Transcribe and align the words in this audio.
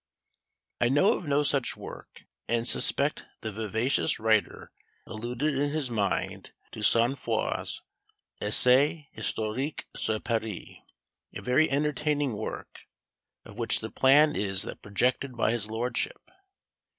I 0.79 0.89
know 0.89 1.13
of 1.13 1.25
no 1.27 1.43
such 1.43 1.77
work, 1.77 2.23
and 2.47 2.67
suspect 2.67 3.27
the 3.41 3.51
vivacious 3.51 4.17
writer 4.19 4.71
alluded 5.05 5.53
in 5.53 5.69
his 5.69 5.91
mind 5.91 6.53
to 6.71 6.81
Saint 6.81 7.19
Foix's 7.19 7.83
"Essais 8.41 9.09
Historiques 9.15 9.83
sur 9.95 10.19
Paris," 10.19 10.77
a 11.35 11.41
very 11.43 11.69
entertaining 11.69 12.33
work, 12.33 12.87
of 13.45 13.59
which 13.59 13.79
the 13.79 13.91
plan 13.91 14.35
is 14.35 14.63
that 14.63 14.81
projected 14.81 15.37
by 15.37 15.51
his 15.51 15.69
lordship. 15.69 16.31